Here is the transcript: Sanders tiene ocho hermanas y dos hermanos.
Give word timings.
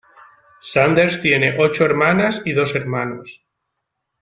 Sanders 0.63 1.21
tiene 1.21 1.59
ocho 1.59 1.85
hermanas 1.85 2.41
y 2.43 2.53
dos 2.53 2.73
hermanos. 2.73 3.45